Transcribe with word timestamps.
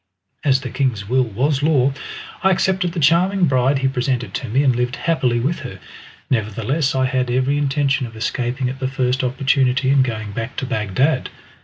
As 0.43 0.61
the 0.61 0.71
king's 0.71 1.07
will 1.07 1.21
was 1.25 1.61
law 1.61 1.93
I 2.41 2.49
accepted 2.49 2.93
the 2.93 2.99
charming 2.99 3.45
bride 3.45 3.77
he 3.85 3.87
presented 3.87 4.33
to 4.33 4.49
me, 4.49 4.63
and 4.63 4.75
lived 4.75 4.95
happily 4.95 5.39
with 5.39 5.59
her. 5.59 5.79
Nevertheless 6.27 6.95
I 6.95 7.05
had 7.05 7.29
every 7.29 7.55
intention 7.59 8.07
of 8.07 8.15
escaping 8.15 8.67
at 8.67 8.79
the 8.79 8.87
first 8.87 9.23
opportunity, 9.23 9.91
and 9.91 10.03
going 10.03 10.31
back 10.31 10.55
to 10.55 10.65
Bagdad. 10.65 11.29